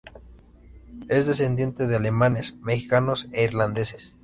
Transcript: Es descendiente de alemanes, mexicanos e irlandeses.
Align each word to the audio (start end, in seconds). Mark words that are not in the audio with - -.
Es 1.09 1.27
descendiente 1.27 1.85
de 1.85 1.95
alemanes, 1.95 2.55
mexicanos 2.55 3.29
e 3.33 3.43
irlandeses. 3.43 4.15